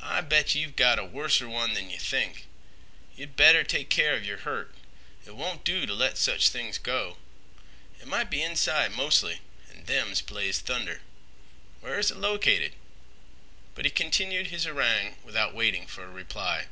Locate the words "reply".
16.10-16.68